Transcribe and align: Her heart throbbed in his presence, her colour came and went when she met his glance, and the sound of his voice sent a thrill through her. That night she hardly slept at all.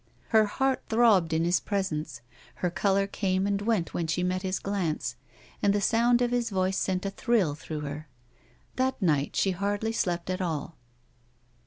Her 0.29 0.45
heart 0.45 0.81
throbbed 0.89 1.31
in 1.31 1.43
his 1.43 1.59
presence, 1.59 2.21
her 2.55 2.71
colour 2.71 3.05
came 3.05 3.45
and 3.45 3.61
went 3.61 3.93
when 3.93 4.07
she 4.07 4.23
met 4.23 4.41
his 4.41 4.57
glance, 4.57 5.15
and 5.61 5.73
the 5.75 5.79
sound 5.79 6.23
of 6.23 6.31
his 6.31 6.49
voice 6.49 6.79
sent 6.79 7.05
a 7.05 7.11
thrill 7.11 7.53
through 7.53 7.81
her. 7.81 8.07
That 8.77 8.99
night 8.99 9.35
she 9.35 9.51
hardly 9.51 9.91
slept 9.91 10.31
at 10.31 10.41
all. 10.41 10.75